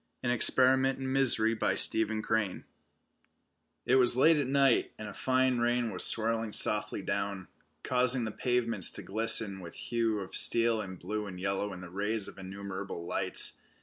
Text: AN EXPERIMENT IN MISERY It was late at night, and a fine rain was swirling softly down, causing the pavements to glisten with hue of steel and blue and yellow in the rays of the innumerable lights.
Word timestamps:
AN 0.23 0.31
EXPERIMENT 0.31 0.97
IN 0.97 1.11
MISERY 1.13 1.55
It 3.85 3.95
was 3.97 4.17
late 4.17 4.37
at 4.37 4.47
night, 4.47 4.93
and 4.97 5.07
a 5.07 5.13
fine 5.13 5.59
rain 5.59 5.91
was 5.91 6.03
swirling 6.05 6.53
softly 6.53 7.03
down, 7.03 7.47
causing 7.83 8.23
the 8.23 8.31
pavements 8.31 8.89
to 8.93 9.03
glisten 9.03 9.59
with 9.59 9.75
hue 9.75 10.17
of 10.17 10.35
steel 10.35 10.81
and 10.81 10.97
blue 10.97 11.27
and 11.27 11.39
yellow 11.39 11.71
in 11.71 11.81
the 11.81 11.91
rays 11.91 12.27
of 12.27 12.33
the 12.33 12.41
innumerable 12.41 13.05
lights. 13.05 13.61